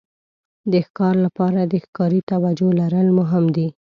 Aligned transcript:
د 0.71 0.73
ښکار 0.87 1.15
لپاره 1.25 1.61
د 1.65 1.73
ښکاري 1.83 2.21
توجو 2.31 2.67
لرل 2.81 3.07
مهم 3.19 3.45
دي. 3.55 3.67